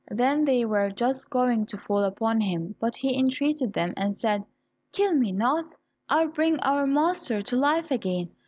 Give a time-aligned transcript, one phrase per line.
[0.09, 4.43] Then they were just going to fall upon him, but he entreated them and said,
[4.91, 5.75] "Kill me not,
[6.09, 8.31] I will bring our master to life again.